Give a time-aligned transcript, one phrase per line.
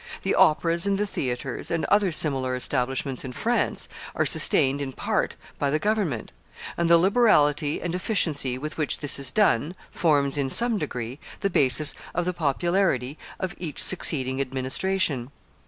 [0.23, 5.35] The operas and the theaters, and other similar establishments in France, are sustained, in part,
[5.59, 6.31] by the government;
[6.75, 11.51] and the liberality and efficiency with which this is done, forms, in some degree, the
[11.51, 15.29] basis of the popularity of each succeeding administration.